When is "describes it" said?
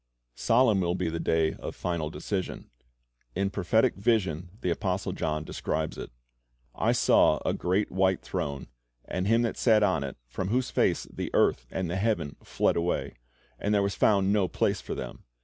5.43-6.09